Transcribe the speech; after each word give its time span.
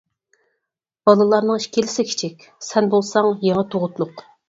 بالىلارنىڭ 1.09 1.63
ئىككىلىسى 1.65 2.07
كىچىك، 2.09 2.49
سەن 2.71 2.93
بولساڭ 2.97 3.33
يېڭى 3.49 3.71
تۇغۇتلۇق. 3.73 4.31